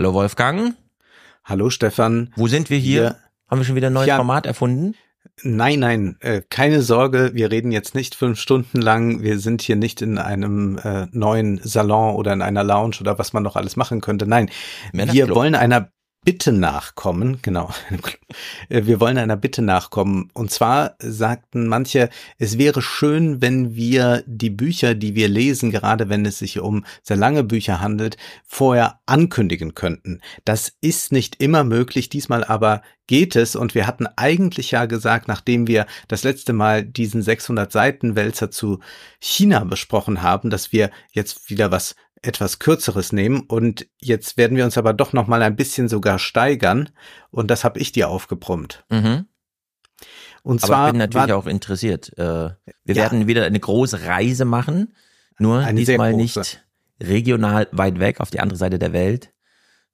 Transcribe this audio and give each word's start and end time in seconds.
Hallo 0.00 0.14
Wolfgang. 0.14 0.76
Hallo 1.44 1.68
Stefan. 1.68 2.32
Wo 2.34 2.46
sind 2.48 2.70
wir 2.70 2.78
hier? 2.78 3.02
Wir- 3.02 3.16
Haben 3.50 3.58
wir 3.60 3.64
schon 3.66 3.76
wieder 3.76 3.88
ein 3.88 3.92
neues 3.92 4.08
Ja. 4.08 4.16
Format 4.16 4.46
erfunden? 4.46 4.94
Nein, 5.42 5.78
nein, 5.80 6.16
äh, 6.20 6.40
keine 6.48 6.80
Sorge, 6.80 7.32
wir 7.34 7.50
reden 7.50 7.70
jetzt 7.70 7.94
nicht 7.94 8.14
fünf 8.14 8.40
Stunden 8.40 8.80
lang. 8.80 9.20
Wir 9.20 9.38
sind 9.38 9.60
hier 9.60 9.76
nicht 9.76 10.00
in 10.00 10.16
einem 10.16 10.78
äh, 10.78 11.06
neuen 11.12 11.60
Salon 11.62 12.14
oder 12.14 12.32
in 12.32 12.40
einer 12.40 12.64
Lounge 12.64 12.96
oder 13.02 13.18
was 13.18 13.34
man 13.34 13.42
noch 13.42 13.56
alles 13.56 13.76
machen 13.76 14.00
könnte. 14.00 14.26
Nein, 14.26 14.48
wir 14.94 15.28
wollen 15.34 15.54
einer 15.54 15.90
Bitte 16.22 16.52
nachkommen, 16.52 17.38
genau. 17.42 17.70
Äh, 18.68 18.86
Wir 18.86 19.00
wollen 19.00 19.18
einer 19.18 19.36
Bitte 19.36 19.62
nachkommen. 19.62 20.30
Und 20.34 20.52
zwar 20.52 20.94
sagten 21.00 21.66
manche, 21.66 22.10
es 22.38 22.58
wäre 22.58 22.80
schön, 22.82 23.40
wenn 23.40 23.74
wir 23.74 24.22
die 24.26 24.50
Bücher, 24.50 24.94
die 24.94 25.16
wir 25.16 25.28
lesen, 25.28 25.72
gerade 25.72 26.08
wenn 26.08 26.24
es 26.24 26.38
sich 26.38 26.60
um 26.60 26.84
sehr 27.02 27.16
lange 27.16 27.42
Bücher 27.42 27.80
handelt, 27.80 28.16
vorher 28.46 29.00
ankündigen 29.06 29.74
könnten. 29.74 30.20
Das 30.44 30.72
ist 30.80 31.10
nicht 31.10 31.42
immer 31.42 31.64
möglich, 31.64 32.08
diesmal 32.08 32.44
aber 32.44 32.82
geht 33.08 33.34
es. 33.34 33.56
Und 33.56 33.74
wir 33.74 33.88
hatten 33.88 34.06
eigentlich 34.16 34.70
ja 34.70 34.84
gesagt, 34.84 35.26
nachdem 35.26 35.66
wir 35.66 35.86
das 36.06 36.22
letzte 36.22 36.52
Mal 36.52 36.84
diesen 36.84 37.22
600 37.22 37.72
Seiten 37.72 38.14
Wälzer 38.14 38.52
zu 38.52 38.78
China 39.18 39.64
besprochen 39.64 40.22
haben, 40.22 40.50
dass 40.50 40.70
wir 40.70 40.90
jetzt 41.10 41.50
wieder 41.50 41.72
was 41.72 41.96
etwas 42.22 42.58
kürzeres 42.58 43.12
nehmen 43.12 43.40
und 43.40 43.86
jetzt 43.98 44.36
werden 44.36 44.56
wir 44.56 44.64
uns 44.64 44.76
aber 44.76 44.92
doch 44.92 45.12
noch 45.12 45.26
mal 45.26 45.42
ein 45.42 45.56
bisschen 45.56 45.88
sogar 45.88 46.18
steigern 46.18 46.90
und 47.30 47.50
das 47.50 47.64
habe 47.64 47.78
ich 47.80 47.92
dir 47.92 48.08
aufgebrummt. 48.08 48.84
Mhm. 48.90 49.26
Und 50.42 50.62
Aber 50.62 50.68
zwar 50.68 50.86
ich 50.88 50.92
bin 50.92 50.98
natürlich 50.98 51.28
war 51.28 51.36
auch 51.36 51.46
interessiert. 51.46 52.12
Äh, 52.18 52.50
wir 52.84 52.94
Ja. 52.94 52.94
werden 52.94 53.26
wieder 53.26 53.44
eine 53.44 53.60
große 53.60 54.04
Reise 54.06 54.44
machen, 54.44 54.94
nur 55.38 55.62
diesmal 55.72 56.12
nicht 56.14 56.64
regional 57.02 57.68
weit 57.72 57.98
weg 58.00 58.20
auf 58.20 58.30
die 58.30 58.40
andere 58.40 58.58
Seite 58.58 58.78
der 58.78 58.92
Welt, 58.92 59.32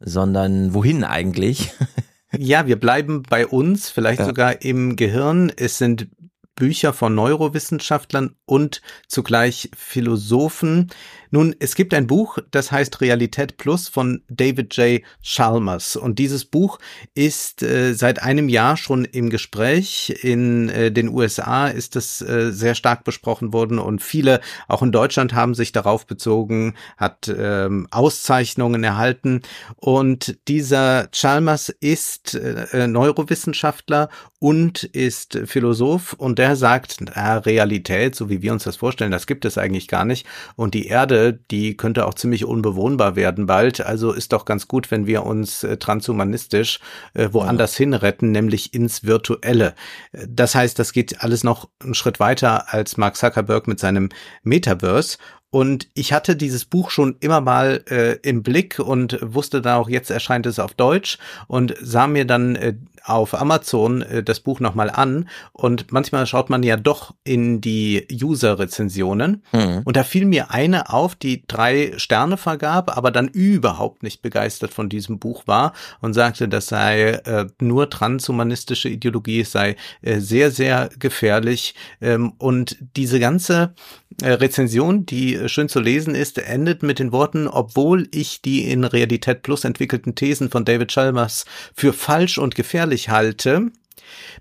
sondern 0.00 0.74
wohin 0.74 1.04
eigentlich? 1.04 1.72
ja, 2.36 2.66
wir 2.66 2.78
bleiben 2.78 3.22
bei 3.22 3.46
uns, 3.46 3.88
vielleicht 3.88 4.20
Ja. 4.20 4.26
sogar 4.26 4.62
im 4.62 4.96
Gehirn. 4.96 5.52
Es 5.56 5.78
sind 5.78 6.08
Bücher 6.56 6.92
von 6.92 7.14
Neurowissenschaftlern 7.14 8.34
und 8.46 8.80
zugleich 9.06 9.70
Philosophen. 9.76 10.90
Nun, 11.30 11.54
es 11.58 11.74
gibt 11.74 11.92
ein 11.92 12.06
Buch, 12.06 12.38
das 12.50 12.72
heißt 12.72 13.00
Realität 13.00 13.58
Plus 13.58 13.88
von 13.88 14.22
David 14.28 14.74
J. 14.76 15.02
Chalmers. 15.22 15.96
Und 15.96 16.18
dieses 16.18 16.46
Buch 16.46 16.78
ist 17.14 17.62
äh, 17.62 17.92
seit 17.92 18.22
einem 18.22 18.48
Jahr 18.48 18.76
schon 18.76 19.04
im 19.04 19.28
Gespräch. 19.28 20.18
In 20.22 20.68
äh, 20.70 20.90
den 20.90 21.08
USA 21.08 21.68
ist 21.68 21.94
es 21.94 22.22
äh, 22.22 22.52
sehr 22.52 22.74
stark 22.74 23.04
besprochen 23.04 23.52
worden 23.52 23.78
und 23.78 24.02
viele, 24.02 24.40
auch 24.66 24.82
in 24.82 24.92
Deutschland, 24.92 25.34
haben 25.34 25.54
sich 25.54 25.72
darauf 25.72 26.06
bezogen, 26.06 26.74
hat 26.96 27.28
ähm, 27.36 27.86
Auszeichnungen 27.90 28.82
erhalten. 28.82 29.42
Und 29.76 30.38
dieser 30.48 31.08
Chalmers 31.12 31.68
ist 31.68 32.34
äh, 32.34 32.86
Neurowissenschaftler 32.86 34.08
und 34.38 34.84
ist 34.84 35.38
Philosoph 35.44 36.14
und 36.14 36.38
der 36.38 36.45
sagt, 36.54 36.98
na, 37.00 37.38
Realität, 37.38 38.14
so 38.14 38.28
wie 38.30 38.42
wir 38.42 38.52
uns 38.52 38.64
das 38.64 38.76
vorstellen, 38.76 39.10
das 39.10 39.26
gibt 39.26 39.44
es 39.44 39.58
eigentlich 39.58 39.88
gar 39.88 40.04
nicht. 40.04 40.26
Und 40.54 40.74
die 40.74 40.86
Erde, 40.86 41.40
die 41.50 41.76
könnte 41.76 42.06
auch 42.06 42.14
ziemlich 42.14 42.44
unbewohnbar 42.44 43.16
werden 43.16 43.46
bald. 43.46 43.80
Also 43.80 44.12
ist 44.12 44.32
doch 44.32 44.44
ganz 44.44 44.68
gut, 44.68 44.90
wenn 44.90 45.06
wir 45.06 45.24
uns 45.24 45.64
äh, 45.64 45.78
transhumanistisch 45.78 46.78
äh, 47.14 47.30
woanders 47.32 47.76
hin 47.76 47.94
retten, 47.94 48.30
nämlich 48.30 48.74
ins 48.74 49.02
Virtuelle. 49.04 49.74
Äh, 50.12 50.26
Das 50.28 50.54
heißt, 50.54 50.78
das 50.78 50.92
geht 50.92 51.22
alles 51.22 51.42
noch 51.42 51.68
einen 51.82 51.94
Schritt 51.94 52.20
weiter 52.20 52.72
als 52.72 52.96
Mark 52.98 53.16
Zuckerberg 53.16 53.66
mit 53.66 53.80
seinem 53.80 54.10
Metaverse. 54.42 55.16
Und 55.50 55.88
ich 55.94 56.12
hatte 56.12 56.36
dieses 56.36 56.64
Buch 56.64 56.90
schon 56.90 57.16
immer 57.20 57.40
mal 57.40 57.82
äh, 57.88 58.18
im 58.28 58.42
Blick 58.42 58.78
und 58.78 59.18
wusste 59.22 59.62
da 59.62 59.76
auch, 59.76 59.88
jetzt 59.88 60.10
erscheint 60.10 60.44
es 60.44 60.58
auf 60.58 60.74
Deutsch 60.74 61.18
und 61.46 61.74
sah 61.80 62.08
mir 62.08 62.26
dann 62.26 62.56
äh, 62.56 62.74
auf 63.06 63.34
Amazon 63.40 64.02
äh, 64.02 64.22
das 64.22 64.40
Buch 64.40 64.60
nochmal 64.60 64.90
an. 64.90 65.28
Und 65.52 65.92
manchmal 65.92 66.26
schaut 66.26 66.50
man 66.50 66.62
ja 66.62 66.76
doch 66.76 67.14
in 67.24 67.60
die 67.60 68.06
User-Rezensionen. 68.12 69.42
Hm. 69.52 69.82
Und 69.84 69.96
da 69.96 70.04
fiel 70.04 70.26
mir 70.26 70.50
eine 70.50 70.90
auf, 70.90 71.14
die 71.14 71.44
drei 71.46 71.92
Sterne 71.96 72.36
vergab, 72.36 72.96
aber 72.96 73.10
dann 73.10 73.28
überhaupt 73.28 74.02
nicht 74.02 74.22
begeistert 74.22 74.72
von 74.72 74.88
diesem 74.88 75.18
Buch 75.18 75.46
war 75.46 75.72
und 76.00 76.14
sagte, 76.14 76.48
das 76.48 76.66
sei 76.66 77.10
äh, 77.10 77.46
nur 77.60 77.88
transhumanistische 77.90 78.88
Ideologie, 78.88 79.40
es 79.40 79.52
sei 79.52 79.76
äh, 80.02 80.18
sehr, 80.18 80.50
sehr 80.50 80.90
gefährlich. 80.98 81.74
Ähm, 82.00 82.32
und 82.38 82.76
diese 82.96 83.20
ganze 83.20 83.74
äh, 84.22 84.30
Rezension, 84.30 85.04
die 85.04 85.34
äh, 85.34 85.48
schön 85.48 85.68
zu 85.68 85.78
lesen 85.78 86.14
ist, 86.14 86.38
endet 86.38 86.82
mit 86.82 86.98
den 86.98 87.12
Worten, 87.12 87.48
obwohl 87.48 88.08
ich 88.12 88.40
die 88.40 88.70
in 88.70 88.84
Realität 88.84 89.42
Plus 89.42 89.64
entwickelten 89.64 90.14
Thesen 90.14 90.50
von 90.50 90.64
David 90.64 90.90
Chalmers 90.90 91.44
für 91.74 91.92
falsch 91.92 92.38
und 92.38 92.54
gefährlich 92.54 92.95
halte, 92.96 93.70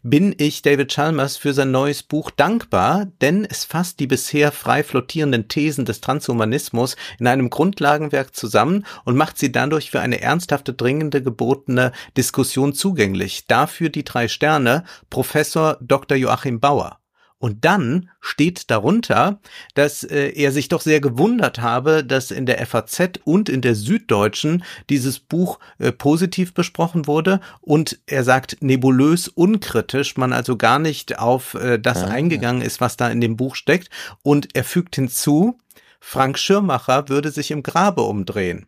bin 0.03 0.35
ich 0.37 0.61
David 0.61 0.91
Chalmers 0.91 1.37
für 1.37 1.53
sein 1.53 1.71
neues 1.71 2.03
Buch 2.03 2.31
dankbar, 2.31 3.07
denn 3.21 3.45
es 3.45 3.65
fasst 3.65 3.99
die 3.99 4.07
bisher 4.07 4.51
frei 4.51 4.83
flottierenden 4.83 5.47
Thesen 5.47 5.85
des 5.85 6.01
Transhumanismus 6.01 6.95
in 7.19 7.27
einem 7.27 7.49
Grundlagenwerk 7.49 8.35
zusammen 8.35 8.85
und 9.03 9.15
macht 9.15 9.37
sie 9.37 9.51
dadurch 9.51 9.91
für 9.91 10.01
eine 10.01 10.21
ernsthafte, 10.21 10.73
dringende 10.73 11.21
gebotene 11.21 11.91
Diskussion 12.17 12.73
zugänglich. 12.73 13.47
Dafür 13.47 13.89
die 13.89 14.03
drei 14.03 14.27
Sterne 14.27 14.83
Professor 15.09 15.77
Dr. 15.81 16.17
Joachim 16.17 16.59
Bauer. 16.59 16.99
Und 17.37 17.65
dann 17.65 18.09
steht 18.21 18.71
darunter, 18.71 19.39
dass 19.73 20.03
äh, 20.03 20.29
er 20.29 20.51
sich 20.51 20.69
doch 20.69 20.81
sehr 20.81 21.01
gewundert 21.01 21.59
habe, 21.59 22.03
dass 22.03 22.31
in 22.31 22.45
der 22.45 22.65
FAZ 22.65 23.19
und 23.25 23.49
in 23.49 23.61
der 23.61 23.75
Süddeutschen 23.75 24.63
dieses 24.89 25.19
Buch 25.19 25.59
äh, 25.77 25.91
positiv 25.91 26.53
besprochen 26.53 27.07
wurde 27.07 27.41
und 27.61 27.99
er 28.07 28.23
sagt 28.23 28.57
nebulös 28.61 29.27
unkritisch, 29.27 30.15
man 30.17 30.31
also 30.33 30.55
gar 30.55 30.79
nicht 30.79 31.19
auf 31.19 31.55
äh, 31.55 31.77
das 31.77 32.03
Ah. 32.03 32.07
eingegangen 32.07 32.61
ist, 32.61 32.79
was 32.81 32.95
da 32.97 33.09
in 33.09 33.19
dem 33.21 33.35
Buch 33.35 33.55
steckt 33.55 33.89
und 34.23 34.55
er 34.55 34.63
fügt 34.63 34.95
hinzu, 34.95 35.57
Frank 35.99 36.37
Schirmacher 36.39 37.09
würde 37.09 37.31
sich 37.31 37.51
im 37.51 37.63
Grabe 37.63 38.01
umdrehen. 38.03 38.67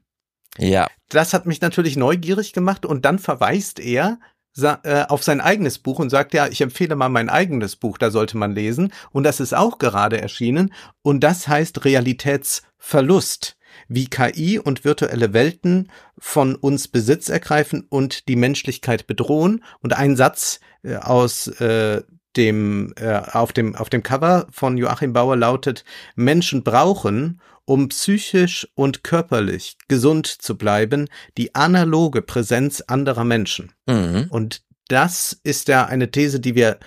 Ja, 0.57 0.87
Das 1.09 1.33
hat 1.33 1.45
mich 1.45 1.61
natürlich 1.61 1.95
neugierig 1.95 2.51
gemacht 2.51 2.85
und 2.85 3.05
dann 3.05 3.17
verweist 3.19 3.79
er 3.79 4.19
auf 4.63 5.23
sein 5.23 5.41
eigenes 5.41 5.79
Buch 5.79 5.99
und 5.99 6.09
sagt, 6.09 6.33
ja, 6.33 6.47
ich 6.47 6.61
empfehle 6.61 6.95
mal 6.95 7.09
mein 7.09 7.29
eigenes 7.29 7.75
Buch, 7.75 7.97
da 7.97 8.11
sollte 8.11 8.37
man 8.37 8.53
lesen. 8.53 8.91
Und 9.11 9.23
das 9.23 9.39
ist 9.39 9.53
auch 9.53 9.77
gerade 9.77 10.21
erschienen. 10.21 10.73
Und 11.01 11.21
das 11.21 11.47
heißt 11.47 11.85
Realitätsverlust, 11.85 13.57
wie 13.87 14.07
KI 14.07 14.59
und 14.59 14.83
virtuelle 14.85 15.33
Welten 15.33 15.91
von 16.17 16.55
uns 16.55 16.87
Besitz 16.87 17.29
ergreifen 17.29 17.85
und 17.89 18.27
die 18.27 18.35
Menschlichkeit 18.35 19.07
bedrohen. 19.07 19.63
Und 19.79 19.93
ein 19.93 20.15
Satz 20.15 20.59
äh, 20.83 20.95
aus 20.95 21.47
äh, 21.59 22.01
dem, 22.37 22.93
äh, 22.95 23.21
auf 23.31 23.51
dem, 23.51 23.75
auf 23.75 23.89
dem 23.89 24.03
Cover 24.03 24.47
von 24.51 24.77
Joachim 24.77 25.13
Bauer 25.13 25.35
lautet, 25.35 25.83
Menschen 26.15 26.63
brauchen, 26.63 27.41
um 27.65 27.89
psychisch 27.89 28.67
und 28.75 29.03
körperlich 29.03 29.77
gesund 29.89 30.27
zu 30.27 30.57
bleiben, 30.57 31.09
die 31.37 31.53
analoge 31.55 32.21
Präsenz 32.21 32.81
anderer 32.81 33.25
Menschen. 33.25 33.73
mhm. 33.87 34.27
Und 34.29 34.61
das 34.87 35.37
ist 35.43 35.67
ja 35.67 35.85
eine 35.85 36.11
These, 36.11 36.39
die 36.39 36.55
wir 36.55 36.79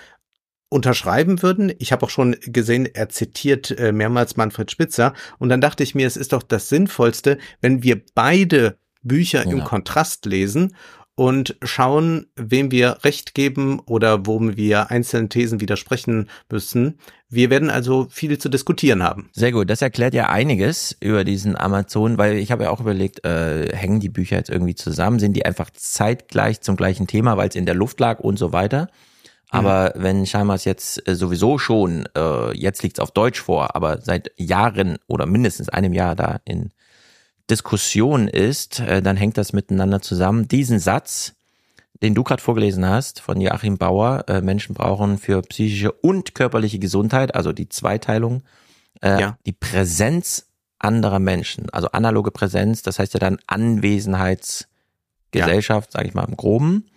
unterschreiben 0.69 1.43
würden. 1.43 1.71
Ich 1.79 1.91
habe 1.91 2.05
auch 2.05 2.09
schon 2.09 2.35
gesehen, 2.41 2.87
er 2.91 3.09
zitiert 3.09 3.77
äh, 3.77 3.91
mehrmals 3.91 4.37
Manfred 4.37 4.71
Spitzer. 4.71 5.13
Und 5.37 5.49
dann 5.49 5.61
dachte 5.61 5.83
ich 5.83 5.93
mir, 5.93 6.07
es 6.07 6.17
ist 6.17 6.33
doch 6.33 6.41
das 6.41 6.69
Sinnvollste, 6.69 7.37
wenn 7.59 7.83
wir 7.83 8.01
beide 8.15 8.77
Bücher 9.03 9.43
im 9.43 9.59
Ja. 9.59 9.63
Kontrast 9.65 10.25
lesen 10.25 10.75
und 11.15 11.55
schauen, 11.61 12.27
wem 12.35 12.71
wir 12.71 12.99
Recht 13.03 13.33
geben 13.35 13.79
oder 13.79 14.25
wo 14.25 14.39
wir 14.39 14.91
einzelnen 14.91 15.29
Thesen 15.29 15.59
widersprechen 15.59 16.29
müssen. 16.49 16.99
Wir 17.29 17.49
werden 17.49 17.69
also 17.69 18.07
viel 18.09 18.37
zu 18.37 18.49
diskutieren 18.49 19.03
haben. 19.03 19.29
Sehr 19.33 19.51
gut, 19.51 19.69
das 19.69 19.81
erklärt 19.81 20.13
ja 20.13 20.29
einiges 20.29 20.95
über 20.99 21.23
diesen 21.23 21.55
Amazon, 21.55 22.17
weil 22.17 22.37
ich 22.37 22.51
habe 22.51 22.63
ja 22.63 22.69
auch 22.69 22.79
überlegt, 22.79 23.25
äh, 23.25 23.75
hängen 23.75 23.99
die 23.99 24.09
Bücher 24.09 24.37
jetzt 24.37 24.49
irgendwie 24.49 24.75
zusammen, 24.75 25.19
sind 25.19 25.33
die 25.33 25.45
einfach 25.45 25.69
zeitgleich 25.69 26.61
zum 26.61 26.75
gleichen 26.75 27.07
Thema, 27.07 27.37
weil 27.37 27.49
es 27.49 27.55
in 27.55 27.65
der 27.65 27.75
Luft 27.75 27.99
lag 27.99 28.19
und 28.19 28.37
so 28.37 28.51
weiter. 28.51 28.87
Aber 29.53 29.91
wenn 29.95 30.23
Chalmers 30.23 30.63
jetzt 30.63 31.05
äh, 31.07 31.13
sowieso 31.13 31.57
schon, 31.57 32.07
äh, 32.15 32.57
jetzt 32.57 32.83
liegt's 32.83 33.01
auf 33.01 33.11
Deutsch 33.11 33.41
vor, 33.41 33.75
aber 33.75 33.99
seit 34.01 34.31
Jahren 34.37 34.97
oder 35.07 35.25
mindestens 35.25 35.67
einem 35.67 35.91
Jahr 35.91 36.15
da 36.15 36.39
in 36.45 36.71
Diskussion 37.51 38.27
ist, 38.27 38.79
äh, 38.79 39.01
dann 39.01 39.17
hängt 39.17 39.37
das 39.37 39.53
miteinander 39.53 40.01
zusammen. 40.01 40.47
Diesen 40.47 40.79
Satz, 40.79 41.33
den 42.01 42.15
du 42.15 42.23
gerade 42.23 42.41
vorgelesen 42.41 42.87
hast 42.87 43.19
von 43.19 43.39
Joachim 43.41 43.77
Bauer, 43.77 44.23
äh, 44.27 44.41
Menschen 44.41 44.73
brauchen 44.73 45.19
für 45.19 45.41
psychische 45.43 45.91
und 45.91 46.33
körperliche 46.33 46.79
Gesundheit, 46.79 47.35
also 47.35 47.51
die 47.51 47.69
Zweiteilung, 47.69 48.41
äh, 49.01 49.19
Ja. 49.19 49.37
die 49.45 49.51
Präsenz 49.51 50.47
anderer 50.79 51.19
Menschen, 51.19 51.69
also 51.69 51.91
analoge 51.91 52.31
Präsenz, 52.31 52.81
das 52.81 52.97
heißt 52.97 53.13
ja 53.13 53.19
dann 53.19 53.37
Anwesenheitsgesellschaft, 53.45 55.91
sage 55.91 56.07
ich 56.07 56.15
mal 56.15 56.27
im 56.27 56.37
Groben. 56.37 56.87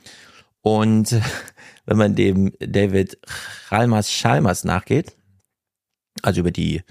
Und 0.62 1.10
wenn 1.84 1.98
man 1.98 2.14
dem 2.14 2.54
David 2.60 3.18
Chalmers 3.68 4.08
Chalmers 4.08 4.64
nachgeht, 4.64 5.12
also 6.22 6.40
über 6.40 6.50
die 6.50 6.82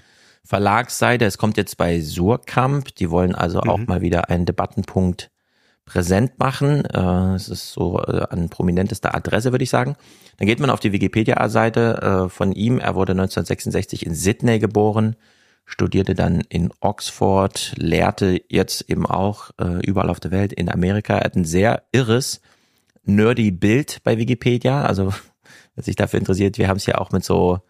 Verlagsseite, 0.44 1.24
es 1.24 1.38
kommt 1.38 1.56
jetzt 1.56 1.76
bei 1.78 2.00
Surkamp, 2.00 2.94
die 2.96 3.10
wollen 3.10 3.34
also 3.34 3.60
auch 3.60 3.78
Mhm. 3.78 3.86
mal 3.88 4.00
wieder 4.02 4.28
einen 4.28 4.44
Debattenpunkt 4.44 5.30
präsent 5.86 6.38
machen. 6.38 6.84
Äh, 6.84 7.34
es 7.34 7.48
ist 7.48 7.72
so 7.72 8.00
äh, 8.00 8.26
an 8.28 8.48
prominentester 8.50 9.14
Adresse, 9.14 9.52
würde 9.52 9.64
ich 9.64 9.70
sagen. 9.70 9.96
Dann 10.38 10.46
geht 10.46 10.60
man 10.60 10.70
auf 10.70 10.80
die 10.80 10.92
Wikipedia-Seite 10.92 12.26
äh, 12.26 12.28
von 12.28 12.52
ihm. 12.52 12.78
Er 12.78 12.94
wurde 12.94 13.12
1966 13.12 14.04
in 14.06 14.14
Sydney 14.14 14.58
geboren, 14.58 15.16
studierte 15.64 16.14
dann 16.14 16.42
in 16.48 16.70
Oxford, 16.80 17.72
lehrte 17.76 18.40
jetzt 18.48 18.88
eben 18.90 19.06
auch 19.06 19.50
überall 19.82 20.10
auf 20.10 20.20
der 20.20 20.30
Welt 20.30 20.52
in 20.52 20.68
Amerika. 20.70 21.16
Er 21.16 21.24
hat 21.24 21.36
ein 21.36 21.46
sehr 21.46 21.84
irres, 21.90 22.42
nerdy 23.04 23.50
Bild 23.50 24.00
bei 24.04 24.18
Wikipedia. 24.18 24.84
Also 24.84 25.14
wer 25.74 25.84
sich 25.84 25.96
dafür 25.96 26.18
interessiert, 26.18 26.58
wir 26.58 26.68
haben 26.68 26.76
es 26.76 26.84
ja 26.84 26.98
auch 26.98 27.12
mit 27.12 27.24
so 27.24 27.60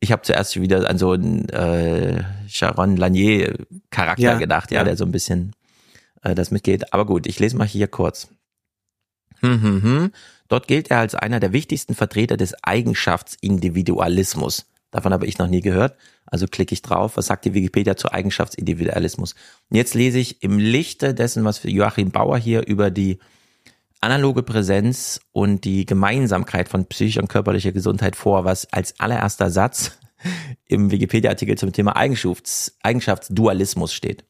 ich 0.00 0.12
habe 0.12 0.22
zuerst 0.22 0.60
wieder 0.60 0.88
an 0.88 0.98
so 0.98 1.12
einen 1.12 1.48
äh, 1.50 2.24
Sharon 2.48 2.96
Lanier 2.96 3.54
Charakter 3.90 4.22
ja, 4.22 4.38
gedacht, 4.38 4.70
ja, 4.70 4.78
ja, 4.78 4.84
der 4.84 4.96
so 4.96 5.04
ein 5.04 5.12
bisschen 5.12 5.52
äh, 6.22 6.34
das 6.34 6.50
mitgeht. 6.50 6.92
Aber 6.92 7.06
gut, 7.06 7.26
ich 7.26 7.38
lese 7.38 7.56
mal 7.56 7.66
hier 7.66 7.86
kurz. 7.86 8.28
Hm, 9.40 9.62
hm, 9.62 9.82
hm. 9.82 10.12
Dort 10.48 10.66
gilt 10.66 10.90
er 10.90 10.98
als 10.98 11.14
einer 11.14 11.38
der 11.38 11.52
wichtigsten 11.52 11.94
Vertreter 11.94 12.36
des 12.36 12.54
Eigenschaftsindividualismus. 12.64 14.66
Davon 14.90 15.12
habe 15.12 15.26
ich 15.26 15.38
noch 15.38 15.46
nie 15.46 15.60
gehört. 15.60 15.96
Also 16.26 16.46
klicke 16.46 16.72
ich 16.72 16.82
drauf. 16.82 17.16
Was 17.16 17.26
sagt 17.26 17.44
die 17.44 17.54
Wikipedia 17.54 17.96
zu 17.96 18.10
Eigenschaftsindividualismus? 18.10 19.34
Und 19.68 19.76
jetzt 19.76 19.94
lese 19.94 20.18
ich 20.18 20.42
im 20.42 20.58
Lichte 20.58 21.14
dessen, 21.14 21.44
was 21.44 21.62
Joachim 21.62 22.10
Bauer 22.10 22.38
hier 22.38 22.66
über 22.66 22.90
die 22.90 23.18
analoge 24.00 24.42
Präsenz 24.42 25.20
und 25.32 25.64
die 25.64 25.84
Gemeinsamkeit 25.84 26.68
von 26.68 26.86
psychischer 26.86 27.22
und 27.22 27.28
körperlicher 27.28 27.72
Gesundheit 27.72 28.16
vor, 28.16 28.44
was 28.44 28.72
als 28.72 28.98
allererster 28.98 29.50
Satz 29.50 29.98
im 30.66 30.90
Wikipedia-Artikel 30.90 31.58
zum 31.58 31.72
Thema 31.72 31.96
Eigenschafts 31.96 32.76
Eigenschaftsdualismus 32.82 33.92
steht. 33.92 34.24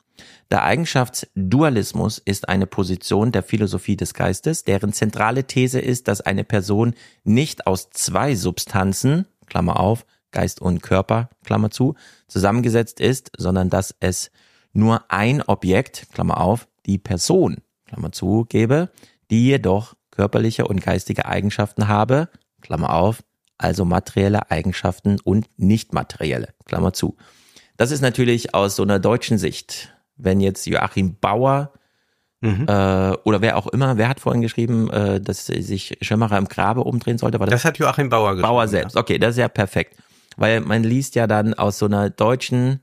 Der 0.51 0.65
Eigenschaftsdualismus 0.65 2.19
ist 2.19 2.49
eine 2.49 2.67
Position 2.67 3.31
der 3.31 3.45
Philosophie 3.45 3.97
des 3.97 4.15
Geistes, 4.15 4.65
deren 4.65 4.93
zentrale 4.93 5.45
These 5.45 5.81
ist, 5.81 6.09
dass 6.09 6.21
eine 6.21 6.43
Person 6.45 6.95
nicht 7.23 7.67
aus 7.69 7.91
zwei 7.91 8.35
Substanzen, 8.35 9.27
Klammer 9.47 9.79
auf, 9.79 10.05
Geist 10.33 10.61
und 10.61 10.83
Körper, 10.83 11.31
Klammer 11.45 11.71
zu, 11.71 11.95
zusammengesetzt 12.27 13.01
ist, 13.01 13.31
sondern 13.37 13.71
dass 13.71 13.95
es 14.01 14.31
nur 14.73 15.05
ein 15.09 15.43
Objekt, 15.43 16.09
Klammer 16.13 16.41
auf, 16.41 16.69
die 16.87 16.99
Person, 16.99 17.59
Klammer 17.87 18.13
zu, 18.13 18.45
gebe, 18.49 18.91
die 19.31 19.47
jedoch 19.47 19.95
körperliche 20.11 20.67
und 20.67 20.83
geistige 20.83 21.27
Eigenschaften 21.27 21.89
habe, 21.89 22.29
Klammer 22.61 22.95
auf, 22.95 23.23
also 23.59 23.85
materielle 23.85 24.51
Eigenschaften 24.51 25.19
und 25.23 25.49
nicht 25.57 25.93
materielle, 25.93 26.49
Klammer 26.67 26.93
zu. 26.93 27.17
Das 27.77 27.91
ist 27.91 28.01
natürlich 28.01 28.55
aus 28.55 28.77
so 28.77 28.83
einer 28.83 28.99
deutschen 28.99 29.39
Sicht, 29.39 29.95
wenn 30.17 30.41
jetzt 30.41 30.67
Joachim 30.67 31.17
Bauer 31.19 31.73
mhm. 32.41 32.67
äh, 32.69 33.13
oder 33.25 33.41
wer 33.41 33.57
auch 33.57 33.67
immer, 33.69 33.97
wer 33.97 34.09
hat 34.09 34.21
vorhin 34.21 34.43
geschrieben, 34.43 34.91
äh, 34.91 35.21
dass 35.21 35.47
sich 35.47 35.97
Schirmacher 36.03 36.37
im 36.37 36.49
Grabe 36.49 36.85
umdrehen 36.85 37.19
sollte? 37.19 37.39
Das, 37.39 37.49
das 37.49 37.65
hat 37.65 37.79
Joachim 37.79 38.09
Bauer 38.09 38.33
geschrieben. 38.33 38.49
Bauer 38.49 38.69
selbst, 38.69 38.97
okay, 38.97 39.19
das 39.19 39.31
ist 39.31 39.39
ja 39.39 39.49
perfekt. 39.49 39.97
Weil 40.37 40.61
man 40.61 40.83
liest 40.83 41.15
ja 41.15 41.27
dann 41.27 41.55
aus 41.55 41.79
so 41.79 41.87
einer 41.87 42.11
deutschen, 42.11 42.81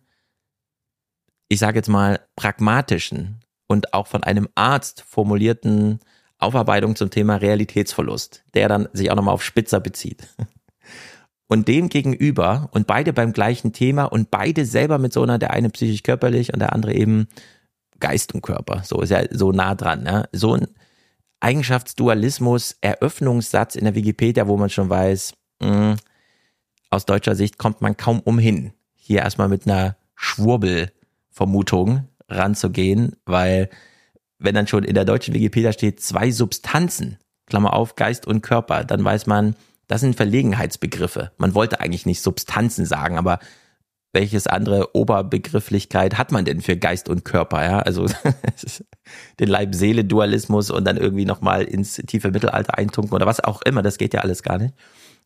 ich 1.49 1.59
sage 1.59 1.77
jetzt 1.77 1.89
mal, 1.89 2.19
pragmatischen 2.35 3.41
und 3.67 3.93
auch 3.93 4.07
von 4.07 4.23
einem 4.23 4.47
Arzt 4.55 5.03
formulierten 5.07 5.99
Aufarbeitung 6.39 6.95
zum 6.95 7.09
Thema 7.09 7.35
Realitätsverlust, 7.35 8.43
der 8.53 8.69
dann 8.69 8.87
sich 8.93 9.09
auch 9.11 9.15
nochmal 9.15 9.33
auf 9.33 9.43
Spitzer 9.43 9.79
bezieht. 9.79 10.27
Und 11.49 11.69
dem 11.69 11.87
gegenüber 11.87 12.67
und 12.71 12.87
beide 12.87 13.13
beim 13.13 13.31
gleichen 13.31 13.71
Thema 13.71 14.03
und 14.03 14.29
beide 14.31 14.65
selber 14.65 14.97
mit 14.97 15.13
so 15.13 15.23
einer, 15.23 15.39
der 15.39 15.51
eine 15.51 15.69
psychisch 15.69 16.03
körperlich 16.03 16.53
und 16.53 16.59
der 16.59 16.73
andere 16.73 16.93
eben 16.93 17.27
Geist 17.99 18.33
und 18.33 18.41
Körper. 18.41 18.83
So 18.83 19.01
ist 19.01 19.11
ja 19.11 19.23
so 19.31 19.53
nah 19.53 19.73
dran. 19.73 20.03
Ne? 20.03 20.27
So 20.33 20.55
ein 20.55 20.67
Eigenschaftsdualismus, 21.39 22.77
Eröffnungssatz 22.81 23.75
in 23.75 23.85
der 23.85 23.95
Wikipedia, 23.95 24.47
wo 24.47 24.57
man 24.57 24.69
schon 24.69 24.89
weiß, 24.89 25.33
mh, 25.61 25.69
hm, 25.69 25.95
aus 26.89 27.05
deutscher 27.05 27.35
Sicht 27.35 27.57
kommt 27.57 27.81
man 27.81 27.97
kaum 27.97 28.19
umhin, 28.19 28.73
hier 28.95 29.19
erstmal 29.21 29.49
mit 29.49 29.67
einer 29.67 29.97
Schwurbelvermutung 30.15 32.07
ranzugehen, 32.29 33.15
weil 33.25 33.69
wenn 34.39 34.55
dann 34.55 34.67
schon 34.67 34.83
in 34.83 34.95
der 34.95 35.05
deutschen 35.05 35.33
Wikipedia 35.33 35.71
steht, 35.71 36.01
zwei 36.01 36.31
Substanzen, 36.31 37.17
Klammer 37.47 37.73
auf, 37.73 37.95
Geist 37.95 38.27
und 38.27 38.41
Körper, 38.41 38.83
dann 38.83 39.03
weiß 39.03 39.25
man, 39.27 39.55
das 39.87 40.01
sind 40.01 40.15
Verlegenheitsbegriffe. 40.15 41.31
Man 41.37 41.55
wollte 41.55 41.79
eigentlich 41.79 42.05
nicht 42.05 42.21
Substanzen 42.21 42.85
sagen, 42.85 43.17
aber 43.17 43.39
welches 44.13 44.47
andere 44.47 44.95
Oberbegrifflichkeit 44.95 46.17
hat 46.17 46.31
man 46.31 46.45
denn 46.45 46.61
für 46.61 46.77
Geist 46.77 47.09
und 47.09 47.23
Körper? 47.23 47.63
Ja, 47.63 47.79
also 47.79 48.07
den 49.39 49.47
Leib-Seele-Dualismus 49.47 50.71
und 50.71 50.85
dann 50.85 50.97
irgendwie 50.97 51.25
nochmal 51.25 51.63
ins 51.63 51.95
tiefe 51.95 52.31
Mittelalter 52.31 52.77
eintunken 52.77 53.13
oder 53.13 53.25
was 53.25 53.39
auch 53.39 53.61
immer, 53.61 53.81
das 53.81 53.97
geht 53.97 54.13
ja 54.13 54.21
alles 54.21 54.43
gar 54.43 54.57
nicht. 54.57 54.73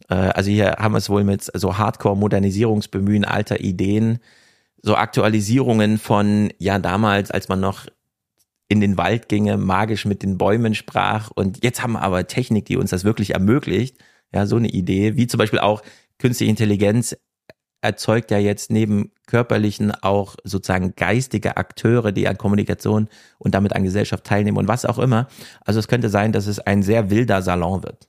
Äh, 0.10 0.16
also 0.16 0.50
hier 0.50 0.75
haben 0.80 0.94
wir 0.94 0.98
es 0.98 1.10
wohl 1.10 1.24
mit 1.24 1.50
so 1.54 1.78
Hardcore-Modernisierungsbemühen 1.78 3.25
alter 3.25 3.62
Ideen, 3.62 4.19
so 4.81 4.96
Aktualisierungen 4.96 5.98
von, 5.98 6.52
ja, 6.57 6.80
damals, 6.80 7.31
als 7.31 7.50
man 7.50 7.60
noch 7.60 7.86
in 8.71 8.79
den 8.79 8.97
Wald 8.97 9.27
ginge, 9.27 9.57
magisch 9.57 10.06
mit 10.06 10.23
den 10.23 10.38
Bäumen 10.38 10.75
sprach. 10.75 11.29
Und 11.29 11.62
jetzt 11.62 11.83
haben 11.83 11.91
wir 11.91 12.01
aber 12.01 12.25
Technik, 12.27 12.63
die 12.68 12.77
uns 12.77 12.91
das 12.91 13.03
wirklich 13.03 13.31
ermöglicht. 13.31 13.97
Ja, 14.33 14.45
so 14.45 14.56
eine 14.56 14.69
Idee, 14.69 15.18
wie 15.18 15.27
zum 15.27 15.39
Beispiel 15.39 15.59
auch 15.59 15.81
künstliche 16.19 16.50
Intelligenz 16.50 17.18
erzeugt 17.81 18.31
ja 18.31 18.38
jetzt 18.38 18.71
neben 18.71 19.12
körperlichen 19.27 19.91
auch 19.91 20.38
sozusagen 20.45 20.95
geistige 20.95 21.57
Akteure, 21.57 22.13
die 22.13 22.29
an 22.29 22.38
Kommunikation 22.38 23.09
und 23.39 23.56
damit 23.56 23.75
an 23.75 23.83
Gesellschaft 23.83 24.23
teilnehmen 24.23 24.57
und 24.57 24.69
was 24.69 24.85
auch 24.85 25.00
immer. 25.00 25.27
Also 25.65 25.81
es 25.81 25.89
könnte 25.89 26.07
sein, 26.07 26.31
dass 26.31 26.47
es 26.47 26.59
ein 26.59 26.81
sehr 26.81 27.09
wilder 27.09 27.41
Salon 27.41 27.83
wird. 27.83 28.07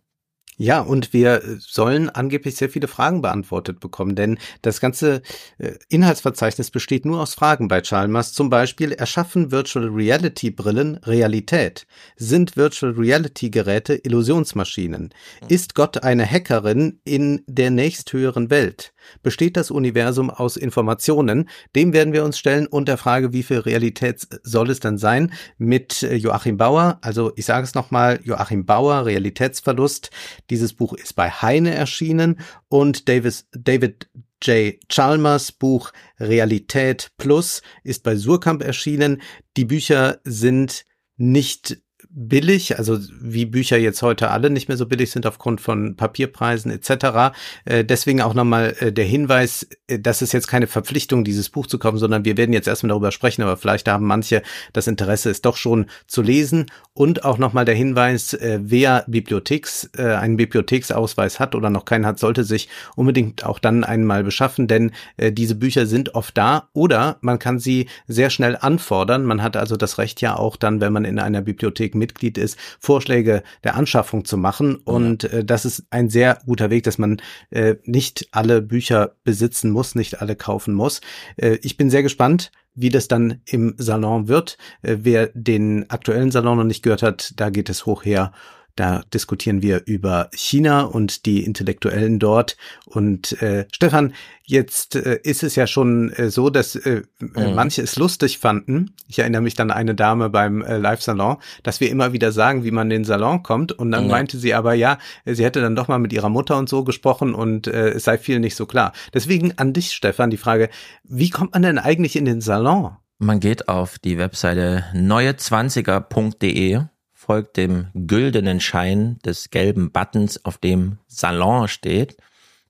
Ja, 0.58 0.80
und 0.80 1.14
wir 1.14 1.42
sollen 1.58 2.10
angeblich 2.10 2.56
sehr 2.56 2.68
viele 2.68 2.86
Fragen 2.86 3.22
beantwortet 3.22 3.80
bekommen, 3.80 4.14
denn 4.14 4.38
das 4.60 4.80
ganze 4.80 5.22
äh, 5.58 5.72
Inhaltsverzeichnis 5.88 6.70
besteht 6.70 7.06
nur 7.06 7.20
aus 7.20 7.34
Fragen 7.34 7.68
bei 7.68 7.80
Chalmers. 7.80 8.34
Zum 8.34 8.50
Beispiel, 8.50 8.92
erschaffen 8.92 9.50
Virtual 9.50 9.88
Reality 9.88 10.50
Brillen 10.50 10.96
Realität? 10.98 11.86
Sind 12.16 12.56
Virtual 12.56 12.92
Reality 12.92 13.48
Geräte 13.48 13.94
Illusionsmaschinen? 13.94 15.14
Ist 15.48 15.74
Gott 15.74 16.02
eine 16.02 16.30
Hackerin 16.30 17.00
in 17.04 17.42
der 17.46 17.70
nächsthöheren 17.70 18.50
Welt? 18.50 18.92
Besteht 19.22 19.56
das 19.56 19.70
Universum 19.70 20.30
aus 20.30 20.56
Informationen? 20.56 21.48
Dem 21.74 21.92
werden 21.92 22.12
wir 22.12 22.24
uns 22.24 22.38
stellen 22.38 22.66
und 22.66 22.88
der 22.88 22.98
Frage, 22.98 23.32
wie 23.32 23.42
viel 23.42 23.58
Realität 23.58 24.26
soll 24.42 24.70
es 24.70 24.80
dann 24.80 24.98
sein? 24.98 25.32
Mit 25.58 26.02
äh, 26.02 26.14
Joachim 26.14 26.56
Bauer, 26.56 26.98
also 27.02 27.32
ich 27.36 27.46
sage 27.46 27.64
es 27.64 27.74
nochmal, 27.74 28.20
Joachim 28.24 28.66
Bauer, 28.66 29.06
Realitätsverlust. 29.06 30.10
Dieses 30.50 30.72
Buch 30.72 30.92
ist 30.94 31.14
bei 31.14 31.30
Heine 31.30 31.74
erschienen 31.74 32.40
und 32.68 33.08
Davis, 33.08 33.46
David 33.52 34.08
J. 34.42 34.74
Chalmers 34.88 35.52
Buch 35.52 35.92
Realität 36.18 37.12
Plus 37.16 37.62
ist 37.84 38.02
bei 38.02 38.16
Surkamp 38.16 38.62
erschienen. 38.62 39.22
Die 39.56 39.64
Bücher 39.64 40.18
sind 40.24 40.84
nicht 41.16 41.78
billig, 42.14 42.78
also 42.78 42.98
wie 43.20 43.46
Bücher 43.46 43.78
jetzt 43.78 44.02
heute 44.02 44.30
alle 44.30 44.50
nicht 44.50 44.68
mehr 44.68 44.76
so 44.76 44.86
billig 44.86 45.10
sind 45.10 45.26
aufgrund 45.26 45.60
von 45.60 45.96
Papierpreisen 45.96 46.70
etc. 46.70 47.34
Äh, 47.64 47.84
deswegen 47.84 48.20
auch 48.20 48.34
nochmal 48.34 48.74
äh, 48.80 48.92
der 48.92 49.04
Hinweis, 49.04 49.66
äh, 49.86 49.98
das 49.98 50.20
ist 50.20 50.32
jetzt 50.32 50.46
keine 50.46 50.66
Verpflichtung, 50.66 51.24
dieses 51.24 51.48
Buch 51.48 51.66
zu 51.66 51.78
kaufen, 51.78 51.98
sondern 51.98 52.24
wir 52.24 52.36
werden 52.36 52.52
jetzt 52.52 52.68
erstmal 52.68 52.88
darüber 52.88 53.12
sprechen, 53.12 53.42
aber 53.42 53.56
vielleicht 53.56 53.88
haben 53.88 54.06
manche 54.06 54.42
das 54.72 54.86
Interesse, 54.86 55.30
es 55.30 55.40
doch 55.40 55.56
schon 55.56 55.86
zu 56.06 56.22
lesen. 56.22 56.66
Und 56.94 57.24
auch 57.24 57.38
nochmal 57.38 57.64
der 57.64 57.74
Hinweis, 57.74 58.34
äh, 58.34 58.58
wer 58.62 59.04
Bibliotheks, 59.08 59.88
äh, 59.96 60.02
einen 60.14 60.36
Bibliotheksausweis 60.36 61.40
hat 61.40 61.54
oder 61.54 61.70
noch 61.70 61.86
keinen 61.86 62.04
hat, 62.04 62.18
sollte 62.18 62.44
sich 62.44 62.68
unbedingt 62.94 63.46
auch 63.46 63.58
dann 63.58 63.84
einmal 63.84 64.22
beschaffen, 64.22 64.66
denn 64.66 64.92
äh, 65.16 65.32
diese 65.32 65.54
Bücher 65.54 65.86
sind 65.86 66.14
oft 66.14 66.36
da 66.36 66.68
oder 66.74 67.16
man 67.22 67.38
kann 67.38 67.58
sie 67.58 67.88
sehr 68.06 68.28
schnell 68.28 68.58
anfordern. 68.60 69.24
Man 69.24 69.42
hat 69.42 69.56
also 69.56 69.76
das 69.76 69.96
Recht 69.96 70.20
ja 70.20 70.36
auch 70.36 70.56
dann, 70.56 70.82
wenn 70.82 70.92
man 70.92 71.06
in 71.06 71.18
einer 71.18 71.40
Bibliothek 71.40 71.94
Mitglied 72.02 72.36
ist, 72.36 72.58
Vorschläge 72.80 73.44
der 73.62 73.76
Anschaffung 73.76 74.24
zu 74.24 74.36
machen. 74.36 74.74
Und 74.76 75.24
äh, 75.24 75.44
das 75.44 75.64
ist 75.64 75.84
ein 75.90 76.08
sehr 76.10 76.40
guter 76.44 76.68
Weg, 76.70 76.82
dass 76.82 76.98
man 76.98 77.22
äh, 77.50 77.76
nicht 77.84 78.28
alle 78.32 78.60
Bücher 78.60 79.14
besitzen 79.22 79.70
muss, 79.70 79.94
nicht 79.94 80.20
alle 80.20 80.34
kaufen 80.34 80.74
muss. 80.74 81.00
Äh, 81.36 81.58
ich 81.62 81.76
bin 81.76 81.90
sehr 81.90 82.02
gespannt, 82.02 82.50
wie 82.74 82.88
das 82.88 83.06
dann 83.06 83.40
im 83.44 83.74
Salon 83.78 84.26
wird. 84.26 84.58
Äh, 84.82 84.98
wer 85.02 85.30
den 85.34 85.88
aktuellen 85.90 86.32
Salon 86.32 86.58
noch 86.58 86.64
nicht 86.64 86.82
gehört 86.82 87.02
hat, 87.02 87.34
da 87.36 87.50
geht 87.50 87.70
es 87.70 87.86
hoch 87.86 88.04
her 88.04 88.32
da 88.76 89.02
diskutieren 89.12 89.62
wir 89.62 89.82
über 89.86 90.28
China 90.34 90.82
und 90.82 91.26
die 91.26 91.44
Intellektuellen 91.44 92.18
dort. 92.18 92.56
Und 92.86 93.40
äh, 93.42 93.66
Stefan, 93.72 94.14
jetzt 94.44 94.96
äh, 94.96 95.18
ist 95.22 95.42
es 95.42 95.56
ja 95.56 95.66
schon 95.66 96.10
äh, 96.12 96.30
so, 96.30 96.50
dass 96.50 96.76
äh, 96.76 97.02
mhm. 97.18 97.54
manche 97.54 97.82
es 97.82 97.96
lustig 97.96 98.38
fanden. 98.38 98.94
Ich 99.08 99.18
erinnere 99.18 99.42
mich 99.42 99.54
dann 99.54 99.70
an 99.70 99.76
eine 99.76 99.94
Dame 99.94 100.30
beim 100.30 100.62
äh, 100.62 100.78
Live-Salon, 100.78 101.36
dass 101.62 101.80
wir 101.80 101.90
immer 101.90 102.12
wieder 102.12 102.32
sagen, 102.32 102.64
wie 102.64 102.70
man 102.70 102.90
in 102.90 103.00
den 103.00 103.04
Salon 103.04 103.42
kommt. 103.42 103.72
Und 103.72 103.90
dann 103.90 104.04
mhm. 104.04 104.10
meinte 104.10 104.38
sie 104.38 104.54
aber, 104.54 104.74
ja, 104.74 104.98
sie 105.24 105.44
hätte 105.44 105.60
dann 105.60 105.76
doch 105.76 105.88
mal 105.88 105.98
mit 105.98 106.12
ihrer 106.12 106.28
Mutter 106.28 106.56
und 106.56 106.68
so 106.68 106.84
gesprochen 106.84 107.34
und 107.34 107.66
äh, 107.66 107.90
es 107.90 108.04
sei 108.04 108.18
viel 108.18 108.40
nicht 108.40 108.56
so 108.56 108.66
klar. 108.66 108.92
Deswegen 109.12 109.58
an 109.58 109.72
dich, 109.72 109.92
Stefan, 109.92 110.30
die 110.30 110.36
Frage, 110.36 110.70
wie 111.04 111.30
kommt 111.30 111.52
man 111.52 111.62
denn 111.62 111.78
eigentlich 111.78 112.16
in 112.16 112.24
den 112.24 112.40
Salon? 112.40 112.96
Man 113.18 113.38
geht 113.38 113.68
auf 113.68 113.98
die 114.00 114.18
Webseite 114.18 114.84
neue20er.de 114.94 116.80
folgt 117.22 117.56
dem 117.56 117.86
güldenen 117.94 118.60
Schein 118.60 119.18
des 119.24 119.50
gelben 119.50 119.92
Buttons, 119.92 120.44
auf 120.44 120.58
dem 120.58 120.98
Salon 121.06 121.68
steht. 121.68 122.16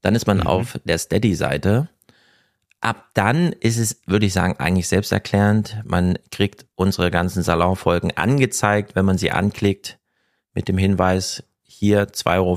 Dann 0.02 0.14
ist 0.14 0.26
man 0.26 0.38
mhm. 0.38 0.46
auf 0.46 0.78
der 0.84 0.98
Steady-Seite. 0.98 1.88
Ab 2.82 3.06
dann 3.14 3.52
ist 3.52 3.78
es, 3.78 4.02
würde 4.06 4.26
ich 4.26 4.34
sagen, 4.34 4.56
eigentlich 4.58 4.88
selbsterklärend. 4.88 5.82
Man 5.86 6.18
kriegt 6.30 6.66
unsere 6.74 7.10
ganzen 7.10 7.42
Salonfolgen 7.42 8.14
angezeigt, 8.16 8.94
wenn 8.94 9.06
man 9.06 9.16
sie 9.16 9.30
anklickt, 9.30 9.98
mit 10.52 10.68
dem 10.68 10.76
Hinweis, 10.76 11.44
hier 11.62 12.08
2,50 12.08 12.34
Euro 12.36 12.56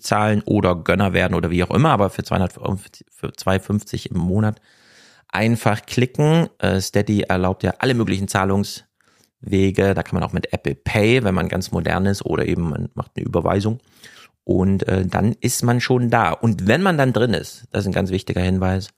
zahlen 0.00 0.42
oder 0.42 0.74
Gönner 0.74 1.12
werden 1.12 1.34
oder 1.34 1.50
wie 1.50 1.62
auch 1.62 1.70
immer, 1.70 1.90
aber 1.90 2.10
für 2.10 2.22
2,50 2.22 4.10
im 4.10 4.18
Monat 4.18 4.60
einfach 5.28 5.86
klicken. 5.86 6.48
Äh, 6.58 6.80
Steady 6.80 7.22
erlaubt 7.22 7.62
ja 7.62 7.74
alle 7.78 7.94
möglichen 7.94 8.26
Zahlungswege. 9.46 9.94
Da 9.94 10.02
kann 10.02 10.18
man 10.18 10.28
auch 10.28 10.32
mit 10.32 10.52
Apple 10.52 10.74
Pay, 10.74 11.24
wenn 11.24 11.34
man 11.34 11.48
ganz 11.48 11.72
modern 11.72 12.06
ist, 12.06 12.24
oder 12.24 12.46
eben 12.46 12.70
man 12.70 12.88
macht 12.94 13.12
eine 13.16 13.26
Überweisung. 13.26 13.80
Und 14.44 14.86
äh, 14.86 15.06
dann 15.06 15.34
ist 15.40 15.64
man 15.64 15.80
schon 15.80 16.10
da. 16.10 16.30
Und 16.30 16.66
wenn 16.68 16.82
man 16.82 16.98
dann 16.98 17.12
drin 17.12 17.34
ist, 17.34 17.64
das 17.70 17.82
ist 17.82 17.88
ein 17.88 17.92
ganz 17.92 18.10
wichtiger 18.10 18.40
Hinweis, 18.40 18.90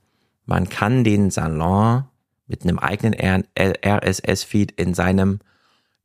man 0.44 0.68
kann 0.68 1.04
den 1.04 1.30
Salon 1.30 2.04
mit 2.46 2.62
einem 2.62 2.78
eigenen 2.78 3.14
RSS-Feed 3.58 4.72
in 4.72 4.94
seinem 4.94 5.40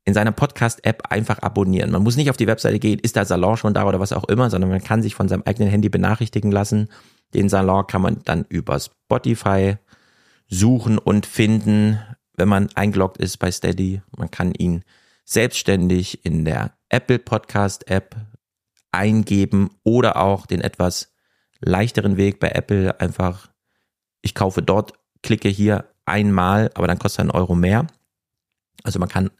in 0.06 0.12
seiner 0.12 0.32
Podcast-App 0.32 1.10
einfach 1.10 1.38
abonnieren. 1.38 1.90
Man 1.90 2.02
muss 2.02 2.16
nicht 2.16 2.28
auf 2.28 2.36
die 2.36 2.46
Webseite 2.46 2.78
gehen, 2.78 2.98
ist 2.98 3.16
der 3.16 3.24
Salon 3.24 3.56
schon 3.56 3.72
da 3.72 3.86
oder 3.86 4.00
was 4.00 4.12
auch 4.12 4.24
immer, 4.24 4.50
sondern 4.50 4.68
man 4.68 4.84
kann 4.84 5.00
sich 5.00 5.14
von 5.14 5.28
seinem 5.28 5.44
eigenen 5.46 5.70
Handy 5.70 5.88
benachrichtigen 5.88 6.52
lassen. 6.52 6.90
Den 7.32 7.48
Salon 7.48 7.86
kann 7.86 8.02
man 8.02 8.18
dann 8.22 8.44
über 8.50 8.78
Spotify 8.78 9.78
suchen 10.46 10.98
und 10.98 11.24
finden, 11.24 11.98
wenn 12.36 12.48
man 12.48 12.68
eingeloggt 12.74 13.18
ist 13.18 13.38
bei 13.38 13.50
Steady. 13.50 14.02
Man 14.16 14.30
kann 14.30 14.52
ihn 14.52 14.84
selbstständig 15.24 16.24
in 16.24 16.44
der 16.44 16.76
Apple 16.88 17.18
Podcast 17.18 17.90
App 17.90 18.16
eingeben 18.92 19.70
oder 19.82 20.16
auch 20.16 20.46
den 20.46 20.60
etwas 20.60 21.12
leichteren 21.60 22.16
Weg 22.16 22.40
bei 22.40 22.50
Apple 22.50 23.00
einfach, 23.00 23.48
ich 24.22 24.34
kaufe 24.34 24.62
dort, 24.62 24.92
klicke 25.22 25.48
hier 25.48 25.88
einmal, 26.04 26.70
aber 26.74 26.86
dann 26.86 26.98
kostet 26.98 27.20
er 27.20 27.22
einen 27.22 27.30
Euro 27.30 27.54
mehr. 27.54 27.86
Also 28.82 28.98
man 28.98 29.08
kann, 29.08 29.30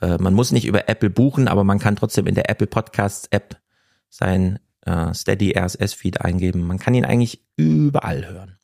äh, 0.00 0.18
man 0.18 0.34
muss 0.34 0.52
nicht 0.52 0.66
über 0.66 0.88
Apple 0.88 1.10
buchen, 1.10 1.48
aber 1.48 1.64
man 1.64 1.78
kann 1.78 1.96
trotzdem 1.96 2.26
in 2.26 2.34
der 2.34 2.50
Apple 2.50 2.66
Podcasts 2.66 3.28
App 3.30 3.60
sein 4.08 4.58
äh, 4.84 5.14
Steady 5.14 5.56
RSS 5.56 5.94
Feed 5.94 6.20
eingeben. 6.20 6.66
Man 6.66 6.78
kann 6.78 6.94
ihn 6.94 7.04
eigentlich 7.04 7.44
überall 7.56 8.28
hören. 8.28 8.58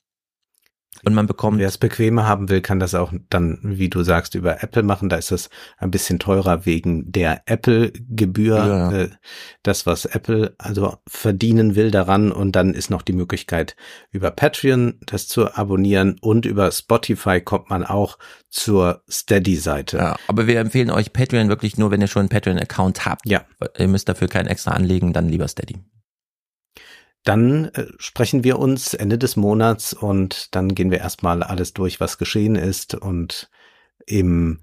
Und 1.04 1.14
man 1.14 1.26
bekommt. 1.26 1.58
Wer 1.58 1.68
es 1.68 1.78
bequemer 1.78 2.26
haben 2.26 2.48
will, 2.48 2.60
kann 2.60 2.80
das 2.80 2.94
auch 2.94 3.12
dann, 3.30 3.58
wie 3.62 3.88
du 3.88 4.02
sagst, 4.02 4.34
über 4.34 4.62
Apple 4.62 4.82
machen. 4.82 5.08
Da 5.08 5.16
ist 5.16 5.32
es 5.32 5.50
ein 5.78 5.90
bisschen 5.90 6.18
teurer 6.18 6.66
wegen 6.66 7.10
der 7.10 7.42
Apple-Gebühr. 7.46 8.56
Ja. 8.56 8.92
Äh, 8.92 9.10
das, 9.62 9.86
was 9.86 10.04
Apple 10.04 10.54
also 10.58 10.96
verdienen 11.06 11.74
will 11.74 11.90
daran. 11.90 12.32
Und 12.32 12.52
dann 12.52 12.74
ist 12.74 12.90
noch 12.90 13.02
die 13.02 13.12
Möglichkeit, 13.12 13.76
über 14.10 14.30
Patreon 14.30 14.98
das 15.06 15.28
zu 15.28 15.54
abonnieren. 15.54 16.16
Und 16.20 16.46
über 16.46 16.70
Spotify 16.70 17.40
kommt 17.40 17.70
man 17.70 17.84
auch 17.84 18.18
zur 18.50 19.02
Steady-Seite. 19.10 19.98
Ja, 19.98 20.16
aber 20.26 20.46
wir 20.46 20.58
empfehlen 20.58 20.90
euch 20.90 21.12
Patreon 21.12 21.48
wirklich 21.48 21.76
nur, 21.78 21.90
wenn 21.90 22.00
ihr 22.00 22.06
schon 22.06 22.20
einen 22.20 22.28
Patreon-Account 22.28 23.06
habt. 23.06 23.28
Ja. 23.28 23.44
Ihr 23.76 23.88
müsst 23.88 24.08
dafür 24.08 24.28
keinen 24.28 24.46
extra 24.46 24.72
anlegen, 24.72 25.12
dann 25.12 25.28
lieber 25.28 25.48
Steady. 25.48 25.76
Dann 27.24 27.66
äh, 27.66 27.86
sprechen 27.98 28.44
wir 28.44 28.58
uns 28.58 28.94
Ende 28.94 29.18
des 29.18 29.36
Monats 29.36 29.92
und 29.92 30.54
dann 30.54 30.74
gehen 30.74 30.90
wir 30.90 30.98
erstmal 30.98 31.42
alles 31.42 31.74
durch, 31.74 32.00
was 32.00 32.18
geschehen 32.18 32.54
ist 32.54 32.94
und 32.94 33.50
im 34.06 34.60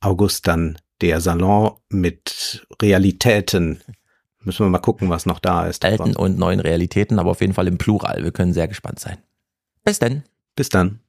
August 0.00 0.46
dann 0.46 0.78
der 1.00 1.20
Salon 1.20 1.76
mit 1.88 2.66
Realitäten. 2.80 3.82
Müssen 4.40 4.64
wir 4.64 4.70
mal 4.70 4.78
gucken, 4.78 5.10
was 5.10 5.26
noch 5.26 5.40
da 5.40 5.66
ist. 5.66 5.84
Alten 5.84 6.16
und 6.16 6.38
neuen 6.38 6.60
Realitäten, 6.60 7.18
aber 7.18 7.32
auf 7.32 7.40
jeden 7.40 7.54
Fall 7.54 7.68
im 7.68 7.78
Plural. 7.78 8.22
Wir 8.22 8.32
können 8.32 8.52
sehr 8.52 8.68
gespannt 8.68 9.00
sein. 9.00 9.18
Bis 9.84 9.98
dann. 9.98 10.24
Bis 10.54 10.68
dann. 10.68 11.00